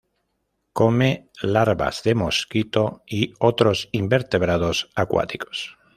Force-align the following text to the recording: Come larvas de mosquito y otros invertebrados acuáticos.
Come 0.73 1.27
larvas 1.43 2.01
de 2.01 2.15
mosquito 2.15 3.03
y 3.05 3.35
otros 3.39 3.87
invertebrados 3.91 4.89
acuáticos. 4.95 5.77